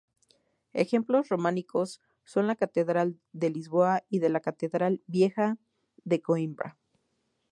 [0.73, 5.59] Ejemplos románicos son la Catedral de Lisboa y de la Catedral Vieja
[6.05, 6.79] de Coimbra.